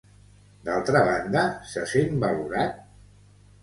D'altra 0.69 1.03
banda, 1.09 1.45
se 1.75 1.87
sent 1.95 2.19
valorat? 2.27 2.85